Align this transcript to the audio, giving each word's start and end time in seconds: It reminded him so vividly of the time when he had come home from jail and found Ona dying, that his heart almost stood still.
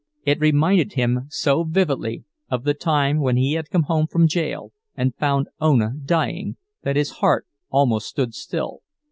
It 0.25 0.39
reminded 0.41 0.93
him 0.93 1.27
so 1.29 1.63
vividly 1.63 2.23
of 2.49 2.63
the 2.63 2.73
time 2.73 3.19
when 3.19 3.37
he 3.37 3.53
had 3.53 3.69
come 3.69 3.83
home 3.83 4.07
from 4.07 4.27
jail 4.27 4.71
and 4.95 5.13
found 5.15 5.47
Ona 5.59 5.91
dying, 6.03 6.57
that 6.81 6.95
his 6.95 7.11
heart 7.21 7.45
almost 7.69 8.07
stood 8.07 8.33
still. 8.33 8.79